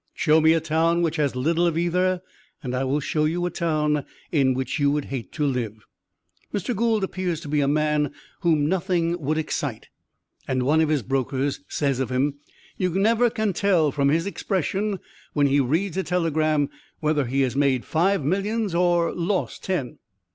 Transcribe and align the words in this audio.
Show 0.15 0.41
me 0.41 0.53
a 0.53 0.59
town 0.59 1.03
which 1.03 1.17
has 1.17 1.35
little 1.35 1.67
of 1.67 1.77
either, 1.77 2.23
and 2.63 2.73
I 2.75 2.83
will 2.85 2.99
show 3.01 3.25
you 3.25 3.45
a 3.45 3.51
town 3.51 4.03
in 4.31 4.55
which 4.55 4.79
you 4.79 4.89
would 4.89 5.05
hate 5.13 5.31
to 5.33 5.45
live. 5.45 5.85
Mr. 6.51 6.75
Gould 6.75 7.03
appears 7.03 7.39
to 7.41 7.47
be 7.47 7.61
a 7.61 7.67
man 7.67 8.11
whom 8.39 8.67
nothing 8.67 9.21
would 9.21 9.37
excite; 9.37 9.89
and 10.47 10.63
one 10.63 10.81
of 10.81 10.89
his 10.89 11.03
brokers 11.03 11.59
says 11.67 11.99
of 11.99 12.09
him: 12.11 12.39
"You 12.77 12.89
never 12.97 13.29
can 13.29 13.53
tell 13.53 13.91
from 13.91 14.09
his 14.09 14.25
expression 14.25 14.99
when 15.33 15.45
he 15.45 15.59
reads 15.59 15.97
a 15.97 16.03
telegram 16.03 16.71
whether 16.99 17.25
he 17.25 17.41
has 17.41 17.55
made 17.55 17.85
five 17.85 18.23
millions 18.25 18.73
or 18.73 19.13
lost 19.13 19.63
ten." 19.65 19.99